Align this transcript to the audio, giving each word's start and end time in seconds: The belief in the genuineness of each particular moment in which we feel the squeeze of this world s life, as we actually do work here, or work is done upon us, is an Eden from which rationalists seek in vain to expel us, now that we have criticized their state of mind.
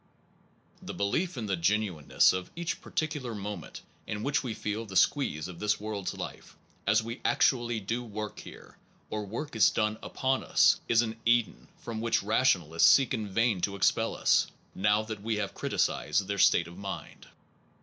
The 0.81 0.95
belief 0.95 1.37
in 1.37 1.45
the 1.45 1.55
genuineness 1.55 2.33
of 2.33 2.49
each 2.55 2.81
particular 2.81 3.35
moment 3.35 3.83
in 4.07 4.23
which 4.23 4.41
we 4.41 4.55
feel 4.55 4.83
the 4.83 4.95
squeeze 4.95 5.47
of 5.47 5.59
this 5.59 5.79
world 5.79 6.07
s 6.07 6.15
life, 6.15 6.57
as 6.87 7.03
we 7.03 7.21
actually 7.23 7.79
do 7.79 8.03
work 8.03 8.39
here, 8.39 8.77
or 9.11 9.23
work 9.23 9.55
is 9.55 9.69
done 9.69 9.99
upon 10.01 10.43
us, 10.43 10.81
is 10.87 11.03
an 11.03 11.17
Eden 11.23 11.67
from 11.77 12.01
which 12.01 12.23
rationalists 12.23 12.89
seek 12.89 13.13
in 13.13 13.27
vain 13.29 13.61
to 13.61 13.75
expel 13.75 14.15
us, 14.15 14.47
now 14.73 15.03
that 15.03 15.21
we 15.21 15.35
have 15.35 15.53
criticized 15.53 16.25
their 16.27 16.39
state 16.39 16.65
of 16.67 16.79
mind. 16.79 17.27